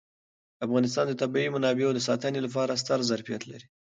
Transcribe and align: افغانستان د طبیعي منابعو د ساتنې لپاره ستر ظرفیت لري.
افغانستان 0.65 1.05
د 1.07 1.13
طبیعي 1.21 1.49
منابعو 1.55 1.95
د 1.95 1.99
ساتنې 2.07 2.39
لپاره 2.45 2.79
ستر 2.81 2.99
ظرفیت 3.09 3.41
لري. 3.51 3.67